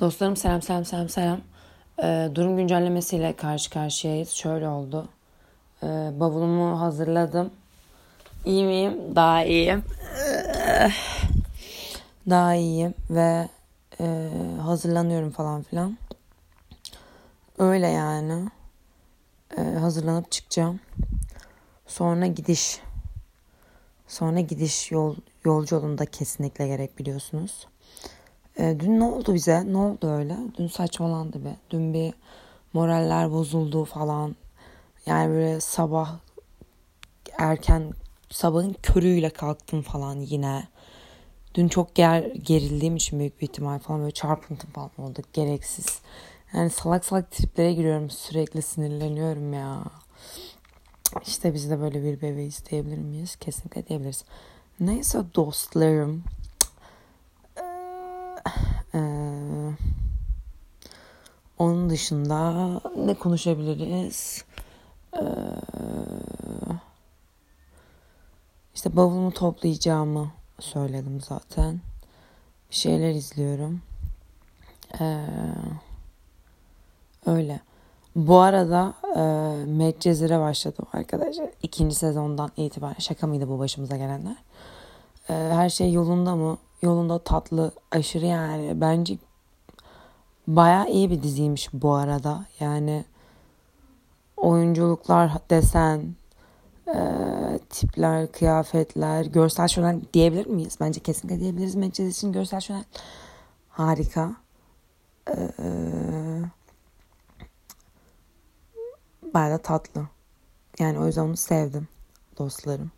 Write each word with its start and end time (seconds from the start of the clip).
Dostlarım 0.00 0.36
selam 0.36 0.62
selam 0.62 0.84
selam 0.84 1.08
selam. 1.08 1.40
Ee, 2.02 2.30
durum 2.34 2.56
güncellemesiyle 2.56 3.36
karşı 3.36 3.70
karşıyayız. 3.70 4.30
Şöyle 4.30 4.68
oldu. 4.68 5.08
Ee, 5.82 5.86
bavulumu 6.20 6.80
hazırladım. 6.80 7.50
İyi 8.44 8.64
miyim? 8.64 9.16
Daha 9.16 9.44
iyiyim. 9.44 9.84
Daha 12.30 12.54
iyiyim 12.54 12.94
ve 13.10 13.48
e, 14.00 14.30
hazırlanıyorum 14.62 15.30
falan 15.30 15.62
filan. 15.62 15.98
Öyle 17.58 17.88
yani. 17.88 18.50
Ee, 19.58 19.62
hazırlanıp 19.62 20.30
çıkacağım. 20.30 20.80
Sonra 21.86 22.26
gidiş. 22.26 22.80
Sonra 24.08 24.40
gidiş 24.40 24.90
yol 24.90 25.16
yolcu 25.44 25.74
yolunda 25.74 26.06
kesinlikle 26.06 26.66
gerek 26.66 26.98
biliyorsunuz. 26.98 27.66
E, 28.58 28.80
dün 28.80 29.00
ne 29.00 29.04
oldu 29.04 29.34
bize? 29.34 29.72
Ne 29.72 29.76
oldu 29.76 30.10
öyle? 30.10 30.36
Dün 30.58 30.66
saçmalandı 30.66 31.44
be. 31.44 31.56
Dün 31.70 31.94
bir 31.94 32.14
moraller 32.72 33.32
bozuldu 33.32 33.84
falan. 33.84 34.36
Yani 35.06 35.30
böyle 35.30 35.60
sabah 35.60 36.18
erken 37.38 37.92
sabahın 38.30 38.76
körüyle 38.82 39.30
kalktım 39.30 39.82
falan 39.82 40.20
yine. 40.20 40.68
Dün 41.54 41.68
çok 41.68 41.94
ger, 41.94 42.22
gerildiğim 42.22 42.96
için 42.96 43.18
büyük 43.18 43.40
bir 43.40 43.48
ihtimal 43.48 43.78
falan 43.78 44.00
böyle 44.00 44.10
çarpıntım 44.10 44.70
falan 44.70 44.90
oldu. 44.98 45.20
Gereksiz. 45.32 46.00
Yani 46.54 46.70
salak 46.70 47.04
salak 47.04 47.30
triplere 47.30 47.72
giriyorum. 47.72 48.10
Sürekli 48.10 48.62
sinirleniyorum 48.62 49.52
ya. 49.52 49.84
İşte 51.26 51.54
biz 51.54 51.70
de 51.70 51.80
böyle 51.80 52.02
bir 52.02 52.22
bebeğiz 52.22 52.66
diyebilir 52.70 52.98
miyiz? 52.98 53.36
Kesinlikle 53.36 53.86
diyebiliriz. 53.86 54.24
Neyse 54.80 55.24
dostlarım. 55.34 56.24
Ee, 58.94 59.72
onun 61.58 61.85
dışında 61.96 62.80
ne 62.96 63.14
konuşabiliriz? 63.14 64.44
Ee, 65.16 65.20
işte 68.74 68.96
bavulumu 68.96 69.32
toplayacağımı 69.32 70.30
söyledim 70.60 71.20
zaten. 71.20 71.80
Bir 72.70 72.74
şeyler 72.74 73.10
izliyorum. 73.10 73.82
Ee, 75.00 75.26
öyle. 77.26 77.60
Bu 78.16 78.38
arada 78.38 78.94
e, 79.16 79.20
Medcezir'e 79.66 80.40
başladım 80.40 80.86
arkadaşlar. 80.92 81.50
İkinci 81.62 81.94
sezondan 81.94 82.50
itibaren. 82.56 82.98
Şaka 82.98 83.26
mıydı 83.26 83.48
bu 83.48 83.58
başımıza 83.58 83.96
gelenler? 83.96 84.36
Ee, 85.30 85.32
her 85.32 85.70
şey 85.70 85.92
yolunda 85.92 86.36
mı? 86.36 86.58
Yolunda 86.82 87.18
tatlı, 87.18 87.72
aşırı 87.90 88.26
yani. 88.26 88.80
Bence 88.80 89.16
baya 90.46 90.86
iyi 90.86 91.10
bir 91.10 91.22
diziymiş 91.22 91.68
bu 91.72 91.94
arada. 91.94 92.44
Yani 92.60 93.04
oyunculuklar 94.36 95.32
desen, 95.50 96.14
e, 96.94 96.98
tipler, 97.70 98.32
kıyafetler, 98.32 99.24
görsel 99.24 99.68
şölen 99.68 100.02
diyebilir 100.14 100.46
miyiz? 100.46 100.76
Bence 100.80 101.00
kesinlikle 101.00 101.40
diyebiliriz. 101.40 101.74
Medcezir 101.74 102.10
için 102.10 102.32
görsel 102.32 102.60
şölen 102.60 102.84
harika. 103.68 104.36
Ee, 105.28 106.42
baya 109.34 109.50
da 109.50 109.58
tatlı. 109.58 110.08
Yani 110.78 110.98
o 110.98 111.06
yüzden 111.06 111.22
onu 111.22 111.36
sevdim 111.36 111.88
dostlarım. 112.38 112.90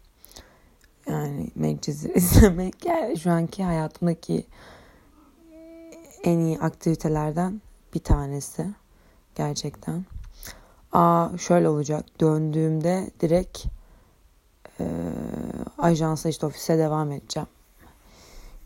Yani 1.07 1.51
Medcezir 1.55 2.11
izlemek 2.15 2.85
yani 2.85 3.19
şu 3.19 3.31
anki 3.31 3.65
hayatımdaki 3.65 4.47
en 6.25 6.39
iyi 6.39 6.59
aktivitelerden 6.59 7.63
bir 7.95 8.01
tanesi. 8.01 8.67
Gerçekten. 9.35 10.05
Aa 10.93 11.29
şöyle 11.39 11.69
olacak. 11.69 12.05
Döndüğümde 12.21 13.11
direkt 13.21 13.67
e, 14.81 14.87
ajansa 15.79 16.29
işte 16.29 16.47
ofise 16.47 16.79
devam 16.79 17.13
edeceğim. 17.13 17.49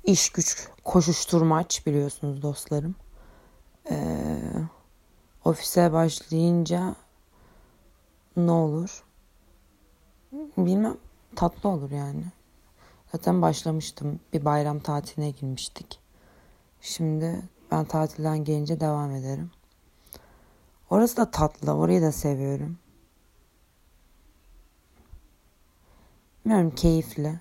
İş 0.05 0.31
güç 0.31 0.69
koşuşturmaç 0.85 1.87
biliyorsunuz 1.87 2.43
dostlarım. 2.43 2.95
E, 3.91 3.97
ofise 5.45 5.93
başlayınca 5.93 6.95
ne 8.37 8.51
olur? 8.51 9.05
Bilmem 10.57 10.97
tatlı 11.37 11.69
olur 11.69 11.91
yani. 11.91 12.25
Zaten 13.13 13.43
başlamıştım. 13.43 14.21
Bir 14.33 14.45
bayram 14.45 14.81
tatiline 14.81 15.31
girmiştik. 15.31 16.01
Şimdi 16.81 17.43
ben 17.73 17.85
tatilden 17.85 18.45
gelince 18.45 18.81
devam 18.81 19.11
ederim. 19.11 19.51
Orası 20.91 21.17
da 21.17 21.31
tatlı. 21.31 21.75
Orayı 21.75 22.03
da 22.03 22.13
seviyorum. 22.13 22.79
Bilmiyorum 26.45 26.71
keyifli. 26.71 27.41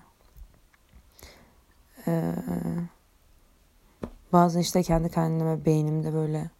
Ee, 2.06 2.34
bazen 4.32 4.60
işte 4.60 4.82
kendi 4.82 5.10
kendime 5.10 5.64
beynimde 5.64 6.14
böyle 6.14 6.50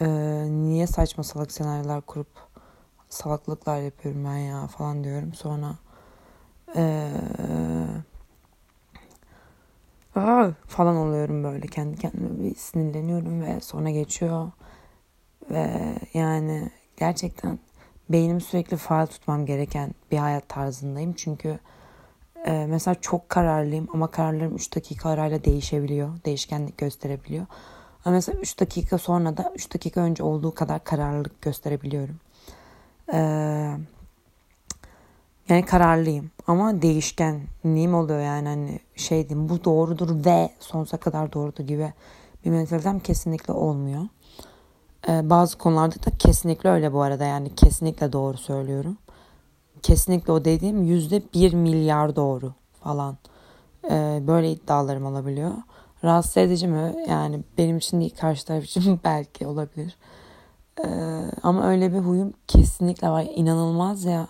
e, 0.00 0.06
niye 0.50 0.86
saçma 0.86 1.24
salak 1.24 1.52
senaryolar 1.52 2.00
kurup 2.00 2.28
salaklıklar 3.08 3.80
yapıyorum 3.80 4.24
ben 4.24 4.36
ya 4.36 4.66
falan 4.66 5.04
diyorum. 5.04 5.34
Sonra 5.34 5.76
ee, 10.16 10.50
falan 10.66 10.96
oluyorum 10.96 11.44
böyle. 11.44 11.66
Kendi 11.66 11.96
kendime 11.96 12.44
bir 12.44 12.54
sinirleniyorum 12.54 13.42
ve 13.42 13.60
sonra 13.60 13.90
geçiyor. 13.90 14.52
Ve 15.50 15.94
yani 16.14 16.70
gerçekten 16.96 17.58
beynimi 18.08 18.40
sürekli 18.40 18.76
faal 18.76 19.06
tutmam 19.06 19.46
gereken 19.46 19.94
bir 20.10 20.18
hayat 20.18 20.48
tarzındayım. 20.48 21.12
Çünkü 21.12 21.58
e, 22.46 22.66
mesela 22.68 22.94
çok 22.94 23.28
kararlıyım 23.28 23.88
ama 23.92 24.10
kararlarım 24.10 24.54
3 24.54 24.76
dakika 24.76 25.10
arayla 25.10 25.44
değişebiliyor 25.44 26.10
değişkenlik 26.24 26.78
gösterebiliyor. 26.78 27.46
Ama 28.04 28.14
mesela 28.14 28.38
3 28.38 28.60
dakika 28.60 28.98
sonra 28.98 29.36
da 29.36 29.52
3 29.54 29.74
dakika 29.74 30.00
önce 30.00 30.22
olduğu 30.22 30.54
kadar 30.54 30.84
kararlılık 30.84 31.42
gösterebiliyorum. 31.42 32.16
Eee 33.12 33.76
yani 35.48 35.64
kararlıyım 35.64 36.30
ama 36.46 36.82
değişkenliğim 36.82 37.94
oluyor 37.94 38.20
yani 38.20 38.48
hani 38.48 38.80
şey 38.96 39.28
diyeyim 39.28 39.48
bu 39.48 39.64
doğrudur 39.64 40.24
ve 40.24 40.50
sonsuza 40.60 40.96
kadar 40.96 41.32
doğrudur 41.32 41.64
gibi 41.64 41.92
bir 42.44 42.50
mentalitem 42.50 43.00
kesinlikle 43.00 43.52
olmuyor. 43.52 44.02
Ee, 45.08 45.30
bazı 45.30 45.58
konularda 45.58 45.94
da 45.94 46.10
kesinlikle 46.18 46.70
öyle 46.70 46.92
bu 46.92 47.02
arada 47.02 47.24
yani 47.24 47.54
kesinlikle 47.54 48.12
doğru 48.12 48.36
söylüyorum. 48.36 48.96
Kesinlikle 49.82 50.32
o 50.32 50.44
dediğim 50.44 50.82
yüzde 50.82 51.22
bir 51.34 51.54
milyar 51.54 52.16
doğru 52.16 52.52
falan. 52.84 53.16
Ee, 53.90 54.22
böyle 54.26 54.52
iddialarım 54.52 55.06
olabiliyor. 55.06 55.52
Rahatsız 56.04 56.36
edici 56.36 56.68
mi? 56.68 56.94
Yani 57.08 57.40
benim 57.58 57.78
için 57.78 58.00
değil 58.00 58.14
karşı 58.20 58.46
taraf 58.46 58.64
için 58.64 59.00
belki 59.04 59.46
olabilir. 59.46 59.96
Ee, 60.84 60.88
ama 61.42 61.68
öyle 61.68 61.92
bir 61.92 61.98
huyum 61.98 62.32
kesinlikle 62.46 63.08
var. 63.08 63.26
İnanılmaz 63.34 64.04
ya 64.04 64.28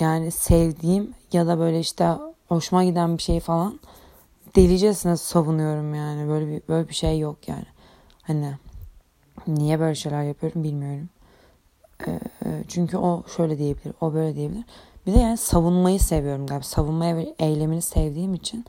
yani 0.00 0.30
sevdiğim 0.30 1.14
ya 1.32 1.46
da 1.46 1.58
böyle 1.58 1.80
işte 1.80 2.10
hoşuma 2.48 2.84
giden 2.84 3.18
bir 3.18 3.22
şey 3.22 3.40
falan 3.40 3.80
delicesine 4.56 5.16
savunuyorum 5.16 5.94
yani. 5.94 6.28
Böyle 6.28 6.46
bir 6.46 6.62
böyle 6.68 6.88
bir 6.88 6.94
şey 6.94 7.18
yok 7.18 7.48
yani. 7.48 7.66
Hani 8.22 8.54
niye 9.46 9.80
böyle 9.80 9.94
şeyler 9.94 10.22
yapıyorum 10.22 10.64
bilmiyorum. 10.64 11.08
Ee, 12.06 12.20
çünkü 12.68 12.96
o 12.96 13.22
şöyle 13.36 13.58
diyebilir, 13.58 13.94
o 14.00 14.14
böyle 14.14 14.36
diyebilir. 14.36 14.64
Bir 15.06 15.14
de 15.14 15.18
yani 15.18 15.36
savunmayı 15.36 16.00
seviyorum 16.00 16.46
galiba. 16.46 16.64
Savunmaya 16.64 17.16
ve 17.16 17.34
eylemini 17.38 17.82
sevdiğim 17.82 18.34
için. 18.34 18.64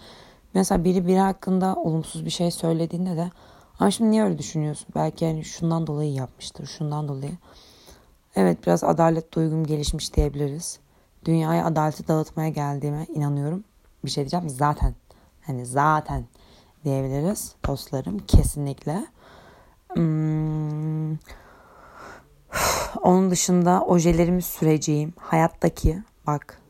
Mesela 0.54 0.84
biri 0.84 1.08
biri 1.08 1.20
hakkında 1.20 1.76
olumsuz 1.76 2.26
bir 2.26 2.30
şey 2.30 2.52
söylediğinde 2.52 3.18
de 3.18 3.32
ama 3.80 3.92
şimdi 3.92 4.12
niye 4.12 4.24
öyle 4.24 4.38
düşünüyorsun? 4.38 4.88
Belki 4.96 5.26
yani 5.26 5.46
şundan 5.46 5.88
dolayı 5.88 6.14
yapmıştır, 6.14 6.66
şundan 6.66 7.08
dolayı. 7.08 7.32
Evet 8.36 8.58
biraz 8.68 8.84
adalet 8.84 9.34
duygum 9.34 9.66
gelişmiş 9.66 10.14
diyebiliriz 10.14 10.80
dünyaya 11.26 11.66
adaleti 11.66 12.08
dağıtmaya 12.08 12.50
geldiğime 12.50 13.06
inanıyorum. 13.06 13.64
Bir 14.06 14.10
şey 14.10 14.24
diyeceğim 14.24 14.50
zaten 14.50 14.96
hani 15.42 15.66
zaten 15.66 16.26
diyebiliriz 16.84 17.56
dostlarım 17.68 18.20
kesinlikle. 18.20 19.06
Hmm. 19.94 21.18
Onun 23.02 23.32
dışında 23.32 23.82
ojelerimi 23.86 24.42
süreceğim. 24.42 25.14
Hayattaki 25.20 26.04
bak 26.28 26.62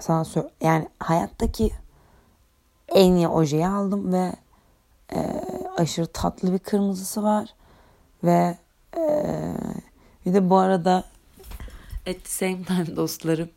sana 0.00 0.24
sor 0.24 0.44
yani 0.60 0.88
hayattaki 0.98 1.70
en 2.88 3.12
iyi 3.12 3.28
ojeyi 3.28 3.66
aldım 3.66 4.12
ve 4.12 4.32
e, 5.14 5.42
aşırı 5.76 6.06
tatlı 6.06 6.52
bir 6.52 6.58
kırmızısı 6.58 7.22
var 7.22 7.54
ve 8.24 8.58
e, 8.96 9.34
bir 10.26 10.34
de 10.34 10.50
bu 10.50 10.56
arada 10.56 11.04
at 12.08 12.24
the 12.24 12.30
same 12.30 12.62
time 12.62 12.96
dostlarım 12.96 13.48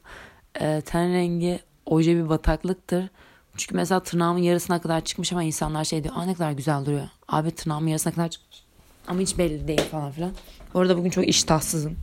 e, 0.60 0.82
ten 0.82 1.14
rengi 1.14 1.60
oje 1.86 2.16
bir 2.16 2.30
bataklıktır. 2.30 3.10
Çünkü 3.58 3.76
mesela 3.76 4.04
tırnağımın 4.04 4.42
yarısına 4.42 4.82
kadar 4.82 5.02
çıkmış 5.04 5.34
ama 5.34 5.44
insanlar 5.44 5.84
şey 5.84 6.04
diyor. 6.04 6.16
Aa 6.18 6.26
ne 6.26 6.34
kadar 6.34 6.52
güzel 6.52 6.86
duruyor. 6.86 7.08
Abi 7.28 7.52
tırnağımın 7.52 7.88
yarısına 7.88 8.14
kadar 8.14 8.30
çıkmış. 8.30 8.64
Ama 9.08 9.20
hiç 9.20 9.38
belli 9.38 9.68
değil 9.68 9.82
falan 9.82 10.12
filan. 10.12 10.32
Orada 10.74 10.98
bugün 10.98 11.10
çok 11.10 11.28
iştahsızım. 11.28 11.98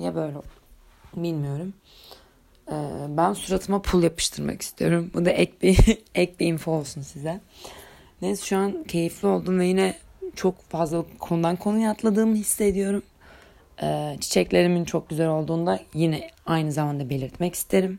Niye 0.00 0.14
böyle 0.14 0.36
bilmiyorum. 1.16 1.74
Ee, 2.72 3.06
ben 3.08 3.32
suratıma 3.32 3.82
pul 3.82 4.02
yapıştırmak 4.02 4.62
istiyorum. 4.62 5.10
Bu 5.14 5.24
da 5.24 5.30
ek 5.30 5.52
bir, 5.62 5.98
ek 6.14 6.34
bir 6.40 6.46
info 6.46 6.72
olsun 6.72 7.02
size. 7.02 7.40
Neyse 8.22 8.46
şu 8.46 8.56
an 8.56 8.84
keyifli 8.84 9.28
oldum 9.28 9.58
ve 9.58 9.66
yine 9.66 9.94
çok 10.36 10.62
fazla 10.62 11.04
konudan 11.18 11.56
konuya 11.56 11.90
atladığımı 11.90 12.36
hissediyorum. 12.36 13.02
Ee, 13.82 14.16
çiçeklerimin 14.20 14.84
çok 14.84 15.08
güzel 15.08 15.28
olduğunda 15.28 15.80
yine 15.94 16.30
aynı 16.46 16.72
zamanda 16.72 17.10
belirtmek 17.10 17.54
isterim. 17.54 17.98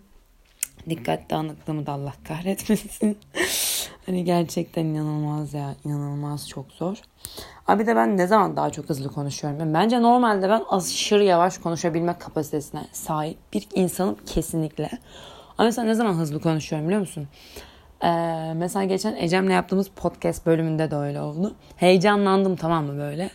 Dikkat 0.90 1.30
dağınıklığımı 1.30 1.86
da 1.86 1.92
Allah 1.92 2.14
kahretmesin. 2.28 3.18
hani 4.06 4.24
gerçekten 4.24 4.86
inanılmaz 4.86 5.54
ya. 5.54 5.76
inanılmaz 5.86 6.50
çok 6.50 6.72
zor. 6.72 6.98
Abi 7.68 7.88
de 7.88 7.96
ben 7.96 8.18
ne 8.18 8.28
zaman 8.28 8.56
daha 8.56 8.70
çok 8.70 8.90
hızlı 8.90 9.12
konuşuyorum? 9.14 9.74
Bence 9.74 10.02
normalde 10.02 10.50
ben 10.50 10.64
aşırı 10.70 11.24
yavaş 11.24 11.58
konuşabilme 11.58 12.18
kapasitesine 12.20 12.82
sahip 12.92 13.38
bir 13.54 13.68
insanım 13.76 14.18
kesinlikle. 14.26 14.90
Ama 15.58 15.66
mesela 15.66 15.86
ne 15.88 15.94
zaman 15.94 16.14
hızlı 16.14 16.42
konuşuyorum 16.42 16.88
biliyor 16.88 17.02
musun? 17.02 17.28
Ee, 18.04 18.54
mesela 18.56 18.86
geçen 18.86 19.16
Ecem'le 19.16 19.50
yaptığımız 19.50 19.90
podcast 19.90 20.46
bölümünde 20.46 20.92
de 20.92 20.96
öyle 20.96 21.22
oldu. 21.22 21.56
Heyecanlandım 21.76 22.56
tamam 22.56 22.86
mı 22.86 22.98
böyle. 22.98 23.30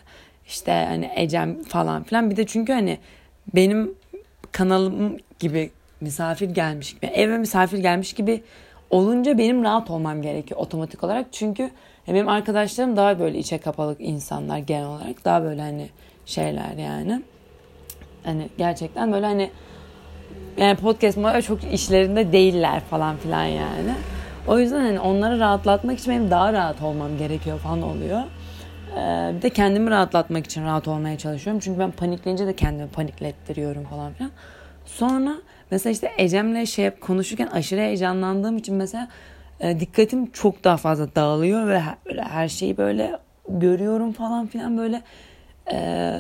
İşte 0.47 0.73
hani 0.89 1.11
Ecem 1.17 1.63
falan 1.63 2.03
filan. 2.03 2.31
Bir 2.31 2.37
de 2.37 2.47
çünkü 2.47 2.73
hani 2.73 2.99
benim 3.55 3.95
kanalım 4.53 5.17
gibi 5.39 5.71
misafir 6.01 6.51
gelmiş 6.51 6.95
gibi, 6.95 7.07
eve 7.07 7.39
misafir 7.39 7.79
gelmiş 7.79 8.13
gibi 8.13 8.43
olunca 8.91 9.39
benim 9.39 9.65
rahat 9.65 9.91
olmam 9.91 10.23
gerekiyor 10.23 10.61
otomatik 10.61 11.05
olarak. 11.05 11.27
Çünkü 11.33 11.71
benim 12.09 12.29
arkadaşlarım 12.29 12.97
daha 12.97 13.19
böyle 13.19 13.39
içe 13.39 13.59
kapalı 13.59 13.97
insanlar 13.99 14.59
genel 14.59 14.87
olarak. 14.87 15.25
Daha 15.25 15.43
böyle 15.43 15.61
hani 15.61 15.89
şeyler 16.27 16.77
yani. 16.77 17.23
Hani 18.25 18.49
gerçekten 18.59 19.13
böyle 19.13 19.27
hani 19.27 19.51
yani 20.57 20.77
podcast 20.77 21.19
çok 21.47 21.65
işlerinde 21.73 22.33
değiller 22.33 22.81
falan 22.81 23.17
filan 23.17 23.45
yani. 23.45 23.95
O 24.49 24.59
yüzden 24.59 24.81
hani 24.81 25.01
onları 25.01 25.39
rahatlatmak 25.39 25.99
için 25.99 26.13
benim 26.13 26.31
daha 26.31 26.53
rahat 26.53 26.83
olmam 26.83 27.19
gerekiyor 27.19 27.59
falan 27.59 27.83
oluyor. 27.83 28.23
Ee, 28.97 29.33
bir 29.37 29.43
de 29.43 29.51
kendimi 29.51 29.91
rahatlatmak 29.91 30.47
için 30.47 30.65
rahat 30.65 30.89
olmaya 30.89 31.19
çalışıyorum. 31.19 31.61
Çünkü 31.65 31.81
ben 31.81 31.91
panikleyince 31.91 32.47
de 32.47 32.57
kendimi 32.57 32.89
paniklettiriyorum 32.89 33.85
falan 33.85 34.13
filan. 34.13 34.31
Sonra 34.87 35.35
mesela 35.71 35.93
işte 35.93 36.11
Ecem'le 36.19 36.65
şey 36.65 36.91
konuşurken 36.91 37.47
aşırı 37.47 37.81
heyecanlandığım 37.81 38.57
için 38.57 38.75
mesela 38.75 39.09
e, 39.61 39.81
dikkatim 39.81 40.31
çok 40.31 40.65
daha 40.65 40.77
fazla 40.77 41.15
dağılıyor 41.15 41.69
ve 41.69 41.81
her, 41.81 41.97
her 42.17 42.49
şeyi 42.49 42.77
böyle 42.77 43.19
görüyorum 43.49 44.13
falan 44.13 44.47
filan 44.47 44.79
böyle 44.79 45.03
e, 45.73 46.19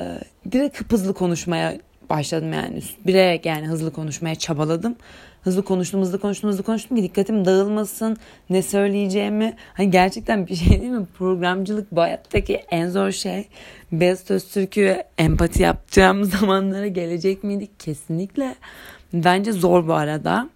direkt 0.52 0.92
hızlı 0.92 1.14
konuşmaya 1.14 1.78
başladım 2.10 2.52
yani. 2.52 2.80
Bilerek 3.06 3.46
yani 3.46 3.66
hızlı 3.66 3.92
konuşmaya 3.92 4.34
çabaladım. 4.34 4.96
Hızlı 5.44 5.64
konuştum, 5.64 6.00
hızlı 6.00 6.18
konuştum, 6.18 6.50
hızlı 6.50 6.62
konuştum 6.62 6.96
ki 6.96 7.02
dikkatim 7.02 7.44
dağılmasın. 7.44 8.16
Ne 8.50 8.62
söyleyeceğimi. 8.62 9.56
Hani 9.74 9.90
gerçekten 9.90 10.46
bir 10.46 10.56
şey 10.56 10.80
değil 10.80 10.92
mi? 10.92 11.06
Programcılık 11.18 11.92
bu 11.92 12.00
hayattaki 12.00 12.54
en 12.70 12.88
zor 12.88 13.10
şey. 13.10 13.48
Beyaz 13.92 14.30
Öztürk'ü 14.30 15.02
empati 15.18 15.62
yapacağım 15.62 16.24
zamanlara 16.40 16.86
gelecek 16.86 17.44
miydik? 17.44 17.80
Kesinlikle. 17.80 18.54
Bence 19.12 19.52
zor 19.52 19.86
bu 19.86 19.94
arada. 19.94 20.48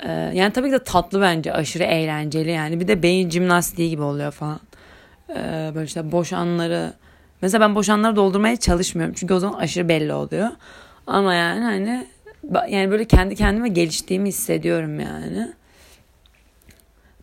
Ee, 0.00 0.10
yani 0.10 0.52
tabii 0.52 0.68
ki 0.68 0.72
de 0.72 0.84
tatlı 0.84 1.20
bence. 1.20 1.52
Aşırı 1.52 1.84
eğlenceli 1.84 2.50
yani. 2.50 2.80
Bir 2.80 2.88
de 2.88 3.02
beyin 3.02 3.30
jimnastiği 3.30 3.90
gibi 3.90 4.02
oluyor 4.02 4.32
falan. 4.32 4.60
Ee, 5.30 5.72
böyle 5.74 5.86
işte 5.86 6.12
boş 6.12 6.32
anları 6.32 6.92
Mesela 7.42 7.60
ben 7.68 7.74
boş 7.74 7.88
anları 7.88 8.16
doldurmaya 8.16 8.56
çalışmıyorum. 8.56 9.14
Çünkü 9.18 9.34
o 9.34 9.38
zaman 9.38 9.58
aşırı 9.58 9.88
belli 9.88 10.12
oluyor. 10.12 10.48
Ama 11.06 11.34
yani 11.34 11.64
hani 11.64 12.06
yani 12.68 12.90
böyle 12.90 13.04
kendi 13.04 13.34
kendime 13.34 13.68
geliştiğimi 13.68 14.28
hissediyorum 14.28 15.00
yani. 15.00 15.52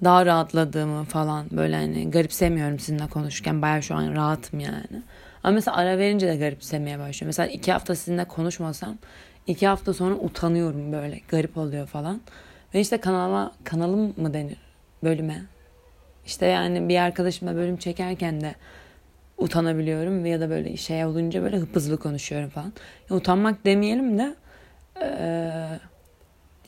Daha 0.03 0.25
rahatladığımı 0.25 1.03
falan 1.03 1.45
böyle 1.51 1.75
hani 1.75 2.11
garipsemiyorum 2.11 2.79
sizinle 2.79 3.07
konuşurken. 3.07 3.61
Baya 3.61 3.81
şu 3.81 3.95
an 3.95 4.15
rahatım 4.15 4.59
yani. 4.59 5.03
Ama 5.43 5.53
mesela 5.53 5.77
ara 5.77 5.97
verince 5.97 6.27
de 6.27 6.35
garipsemeye 6.35 6.99
başlıyorum. 6.99 7.27
Mesela 7.27 7.47
iki 7.47 7.71
hafta 7.71 7.95
sizinle 7.95 8.25
konuşmasam 8.25 8.97
iki 9.47 9.67
hafta 9.67 9.93
sonra 9.93 10.15
utanıyorum 10.15 10.91
böyle. 10.91 11.21
Garip 11.27 11.57
oluyor 11.57 11.87
falan. 11.87 12.21
Ve 12.73 12.79
işte 12.79 12.97
kanalıma, 12.97 13.51
kanalım 13.63 14.13
mı 14.17 14.33
denir 14.33 14.57
bölüme. 15.03 15.41
İşte 16.25 16.45
yani 16.45 16.89
bir 16.89 16.97
arkadaşımla 16.97 17.55
bölüm 17.55 17.77
çekerken 17.77 18.41
de 18.41 18.55
utanabiliyorum 19.37 20.25
ya 20.25 20.39
da 20.39 20.49
böyle 20.49 20.77
şey 20.77 21.05
olunca 21.05 21.43
böyle 21.43 21.57
hızlı 21.57 21.97
konuşuyorum 21.97 22.49
falan. 22.49 22.73
Ya, 23.09 23.15
utanmak 23.15 23.65
demeyelim 23.65 24.17
de 24.17 24.35
ee, 25.03 25.79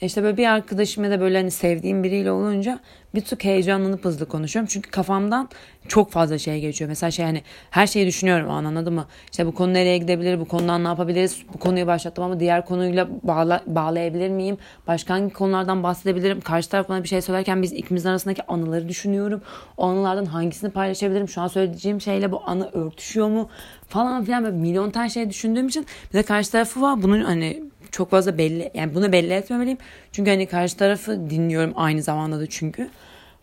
işte 0.02 0.24
böyle 0.24 0.38
bir 0.38 0.48
arkadaşım 0.48 1.04
ya 1.04 1.12
da 1.12 1.20
böyle 1.20 1.38
hani 1.38 1.52
sevdiğim 1.52 2.04
biriyle 2.04 2.32
olunca 2.32 2.80
bir 3.16 3.22
tık 3.22 3.44
heyecanlanıp 3.44 4.06
hızlı 4.06 4.26
konuşuyorum. 4.26 4.70
Çünkü 4.74 4.92
kafamdan 4.92 5.50
çok 5.88 6.12
fazla 6.12 6.38
şey 6.38 6.60
geçiyor. 6.60 6.90
Mesela 6.90 7.12
şey 7.12 7.26
hani 7.26 7.44
her 7.70 7.88
şeyi 7.88 8.08
düşünüyorum 8.08 8.48
o 8.50 8.52
an 8.52 8.66
anladın 8.66 8.94
mı? 8.94 9.08
İşte 9.32 9.46
bu 9.46 9.54
konu 9.54 9.74
nereye 9.74 9.98
gidebilir? 9.98 10.40
Bu 10.40 10.46
konudan 10.46 10.84
ne 10.84 10.88
yapabiliriz? 10.88 11.44
Bu 11.54 11.58
konuyu 11.58 11.88
başlattım 11.88 12.24
ama 12.24 12.40
diğer 12.40 12.66
konuyla 12.66 13.08
bağla, 13.24 13.64
bağlayabilir 13.66 14.30
miyim? 14.30 14.58
Başka 14.88 15.14
hangi 15.14 15.34
konulardan 15.34 15.84
bahsedebilirim? 15.84 16.42
Karşı 16.42 16.70
taraf 16.70 16.90
bana 16.90 17.04
bir 17.04 17.08
şey 17.08 17.22
söylerken 17.22 17.62
biz 17.62 17.74
ikimizin 17.74 18.10
arasındaki 18.10 18.48
anıları 18.48 18.90
düşünüyorum. 18.90 19.42
O 19.78 19.86
anılardan 19.86 20.26
hangisini 20.26 20.70
paylaşabilirim? 20.70 21.28
Şu 21.28 21.42
an 21.42 21.48
söyleyeceğim 21.48 22.02
şeyle 22.02 22.32
bu 22.32 22.42
anı 22.46 22.70
örtüşüyor 22.72 23.28
mu? 23.28 23.50
Falan 23.88 24.26
filan 24.26 24.44
böyle 24.44 24.58
milyon 24.58 24.92
tane 24.92 25.10
şey 25.10 25.30
düşündüğüm 25.30 25.68
için 25.68 25.86
bir 26.10 26.18
de 26.18 26.24
karşı 26.24 26.52
tarafı 26.52 26.82
var. 26.82 27.04
Bunun 27.04 27.22
hani 27.22 27.64
çok 27.94 28.10
fazla 28.10 28.38
belli 28.38 28.72
yani 28.74 28.96
bunu 28.96 29.12
belli 29.12 29.34
etmemeliyim. 29.34 29.78
Çünkü 30.12 30.32
hani 30.32 30.46
karşı 30.46 30.78
tarafı 30.78 31.30
dinliyorum 31.30 31.74
aynı 31.76 32.02
zamanda 32.02 32.40
da 32.40 32.50
çünkü 32.50 32.90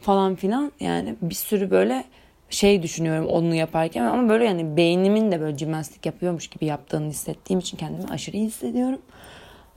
falan 0.00 0.35
filan 0.35 0.73
yani 0.81 1.14
bir 1.23 1.35
sürü 1.35 1.70
böyle 1.70 2.05
şey 2.50 2.82
düşünüyorum 2.82 3.26
onu 3.26 3.55
yaparken 3.55 4.05
ama 4.05 4.29
böyle 4.29 4.44
yani 4.44 4.76
beynimin 4.76 5.32
de 5.32 5.41
böyle 5.41 5.58
jimnastik 5.58 6.06
yapıyormuş 6.06 6.49
gibi 6.49 6.64
yaptığını 6.64 7.11
hissettiğim 7.11 7.61
için 7.61 7.76
kendimi 7.76 8.08
aşırı 8.08 8.37
iyi 8.37 8.47
hissediyorum. 8.47 8.99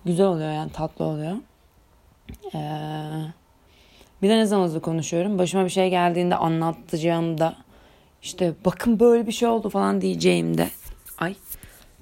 Güzel 0.05 0.25
oluyor 0.25 0.51
yani 0.51 0.71
tatlı 0.71 1.05
oluyor. 1.05 1.35
Ee, 2.55 2.59
bir 4.21 4.29
de 4.29 4.37
ne 4.37 4.45
zaman 4.45 4.65
hızlı 4.65 4.81
konuşuyorum. 4.81 5.39
Başıma 5.39 5.65
bir 5.65 5.69
şey 5.69 5.89
geldiğinde 5.89 6.35
anlatacağımda 6.35 7.55
işte 8.21 8.53
bakın 8.65 8.99
böyle 8.99 9.27
bir 9.27 9.31
şey 9.31 9.47
oldu 9.47 9.69
falan 9.69 10.01
diyeceğimde 10.01 10.69
ay 11.17 11.35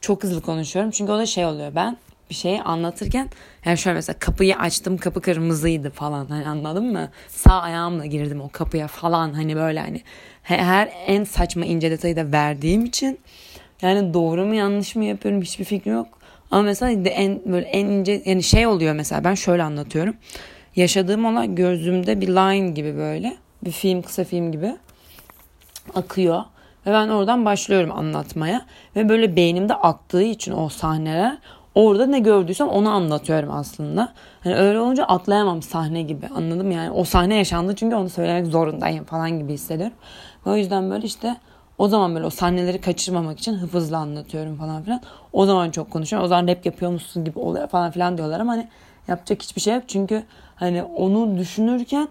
çok 0.01 0.23
hızlı 0.23 0.41
konuşuyorum. 0.41 0.91
Çünkü 0.91 1.11
o 1.11 1.17
da 1.17 1.25
şey 1.25 1.45
oluyor 1.45 1.75
ben 1.75 1.97
bir 2.31 2.35
şeyi 2.35 2.61
anlatırken 2.61 3.29
yani 3.65 3.77
şöyle 3.77 3.95
mesela 3.95 4.19
kapıyı 4.19 4.55
açtım 4.55 4.97
kapı 4.97 5.21
kırmızıydı 5.21 5.89
falan 5.89 6.25
hani 6.25 6.47
anladın 6.47 6.85
mı? 6.85 7.09
Sağ 7.27 7.61
ayağımla 7.61 8.05
girdim 8.05 8.41
o 8.41 8.49
kapıya 8.49 8.87
falan 8.87 9.33
hani 9.33 9.55
böyle 9.55 9.79
hani 9.79 10.01
her 10.43 10.89
en 11.07 11.23
saçma 11.23 11.65
ince 11.65 11.91
detayı 11.91 12.15
da 12.15 12.31
verdiğim 12.31 12.85
için 12.85 13.19
yani 13.81 14.13
doğru 14.13 14.45
mu 14.45 14.55
yanlış 14.55 14.95
mı 14.95 15.05
yapıyorum 15.05 15.41
hiçbir 15.41 15.65
fikrim 15.65 15.93
yok. 15.93 16.07
Ama 16.51 16.61
mesela 16.61 17.05
de 17.05 17.09
en 17.09 17.41
böyle 17.45 17.65
en 17.65 17.85
ince 17.85 18.21
yani 18.25 18.43
şey 18.43 18.67
oluyor 18.67 18.95
mesela 18.95 19.23
ben 19.23 19.35
şöyle 19.35 19.63
anlatıyorum. 19.63 20.15
Yaşadığım 20.75 21.25
olay 21.25 21.55
gözümde 21.55 22.21
bir 22.21 22.27
line 22.27 22.69
gibi 22.69 22.97
böyle 22.97 23.37
bir 23.65 23.71
film 23.71 24.01
kısa 24.01 24.23
film 24.23 24.51
gibi 24.51 24.75
akıyor. 25.95 26.43
Ve 26.85 26.91
ben 26.91 27.07
oradan 27.07 27.45
başlıyorum 27.45 27.91
anlatmaya. 27.91 28.65
Ve 28.95 29.09
böyle 29.09 29.35
beynimde 29.35 29.73
aktığı 29.73 30.23
için 30.23 30.51
o 30.51 30.69
sahneler 30.69 31.37
orada 31.75 32.05
ne 32.05 32.19
gördüysem 32.19 32.67
onu 32.67 32.89
anlatıyorum 32.89 33.51
aslında. 33.51 34.13
Hani 34.43 34.55
öyle 34.55 34.79
olunca 34.79 35.03
atlayamam 35.03 35.61
sahne 35.61 36.01
gibi 36.01 36.27
anladım 36.35 36.71
yani 36.71 36.91
o 36.91 37.03
sahne 37.03 37.35
yaşandı 37.35 37.75
çünkü 37.75 37.95
onu 37.95 38.09
söylemek 38.09 38.45
zorundayım 38.45 39.05
falan 39.05 39.39
gibi 39.39 39.53
hissediyorum. 39.53 39.95
o 40.45 40.55
yüzden 40.55 40.91
böyle 40.91 41.05
işte 41.05 41.35
o 41.77 41.87
zaman 41.87 42.15
böyle 42.15 42.25
o 42.25 42.29
sahneleri 42.29 42.81
kaçırmamak 42.81 43.39
için 43.39 43.53
hızlı 43.53 43.97
anlatıyorum 43.97 44.57
falan 44.57 44.83
filan. 44.83 45.01
O 45.33 45.45
zaman 45.45 45.71
çok 45.71 45.91
konuşuyorum. 45.91 46.25
O 46.25 46.27
zaman 46.27 46.47
rap 46.47 46.65
yapıyor 46.65 46.91
musun 46.91 47.25
gibi 47.25 47.39
oluyor 47.39 47.67
falan 47.67 47.91
filan 47.91 48.17
diyorlar 48.17 48.39
ama 48.39 48.51
hani 48.51 48.67
yapacak 49.07 49.41
hiçbir 49.43 49.61
şey 49.61 49.73
yok. 49.73 49.83
Çünkü 49.87 50.23
hani 50.55 50.83
onu 50.83 51.37
düşünürken 51.37 52.07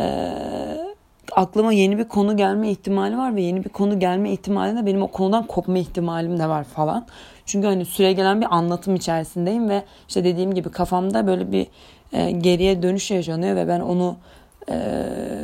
ee, 0.00 0.95
aklıma 1.36 1.72
yeni 1.72 1.98
bir 1.98 2.08
konu 2.08 2.36
gelme 2.36 2.70
ihtimali 2.70 3.18
var 3.18 3.36
ve 3.36 3.42
yeni 3.42 3.64
bir 3.64 3.68
konu 3.68 3.98
gelme 3.98 4.32
ihtimalinde 4.32 4.86
benim 4.86 5.02
o 5.02 5.08
konudan 5.08 5.46
kopma 5.46 5.78
ihtimalim 5.78 6.38
de 6.38 6.48
var 6.48 6.64
falan. 6.64 7.06
Çünkü 7.46 7.66
hani 7.66 7.84
süre 7.84 8.12
gelen 8.12 8.40
bir 8.40 8.46
anlatım 8.56 8.94
içerisindeyim 8.94 9.68
ve 9.68 9.82
işte 10.08 10.24
dediğim 10.24 10.54
gibi 10.54 10.70
kafamda 10.70 11.26
böyle 11.26 11.52
bir 11.52 11.66
e, 12.12 12.30
geriye 12.30 12.82
dönüş 12.82 13.10
yaşanıyor 13.10 13.56
ve 13.56 13.68
ben 13.68 13.80
onu 13.80 14.16
e, 14.70 14.76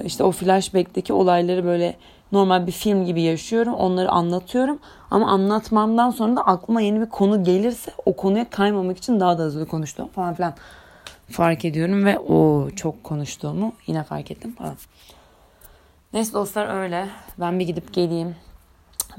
işte 0.04 0.24
o 0.24 0.30
flashback'teki 0.30 1.12
olayları 1.12 1.64
böyle 1.64 1.96
normal 2.32 2.66
bir 2.66 2.72
film 2.72 3.04
gibi 3.04 3.22
yaşıyorum. 3.22 3.74
Onları 3.74 4.10
anlatıyorum. 4.10 4.78
Ama 5.10 5.26
anlatmamdan 5.26 6.10
sonra 6.10 6.36
da 6.36 6.40
aklıma 6.40 6.80
yeni 6.80 7.00
bir 7.00 7.08
konu 7.08 7.44
gelirse 7.44 7.90
o 8.06 8.16
konuya 8.16 8.50
kaymamak 8.50 8.98
için 8.98 9.20
daha 9.20 9.38
da 9.38 9.42
hızlı 9.42 9.66
konuştum 9.66 10.08
falan 10.08 10.34
filan 10.34 10.54
fark 11.30 11.64
ediyorum 11.64 12.04
ve 12.04 12.18
o 12.18 12.70
çok 12.70 13.04
konuştuğumu 13.04 13.72
yine 13.86 14.02
fark 14.02 14.30
ettim 14.30 14.54
falan. 14.58 14.74
Neyse 16.12 16.32
dostlar 16.32 16.82
öyle. 16.82 17.08
Ben 17.38 17.58
bir 17.58 17.66
gidip 17.66 17.92
geleyim. 17.92 18.36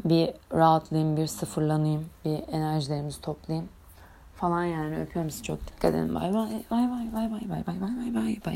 bir 0.06 0.30
rahatlayayım, 0.54 1.18
bir 1.18 1.28
sıfırlanayım, 1.28 2.06
bir 2.26 2.54
enerjilerimizi 2.54 3.22
toplayayım 3.22 3.70
falan 4.36 4.64
yani 4.64 5.02
öpüyorum 5.02 5.32
sizi 5.32 5.44
çok 5.44 5.68
dikkat 5.68 5.96
edin. 5.96 6.16
Bay 6.16 6.34
bay 6.34 6.50
bay 6.72 6.90
bay 6.90 7.14
bay 7.14 7.32
bay 7.32 7.50
bay 7.50 7.66
bay 7.68 8.16
bay 8.16 8.16
bay 8.16 8.38
bay. 8.46 8.56